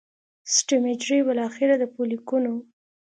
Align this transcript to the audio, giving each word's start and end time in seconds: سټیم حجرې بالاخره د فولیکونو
سټیم 0.55 0.83
حجرې 0.91 1.19
بالاخره 1.27 1.75
د 1.81 1.83
فولیکونو 1.93 2.53